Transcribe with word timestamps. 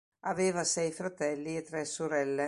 Aveva 0.21 0.63
sei 0.63 0.91
fratelli 0.91 1.55
e 1.57 1.61
tre 1.61 1.85
sorelle. 1.85 2.39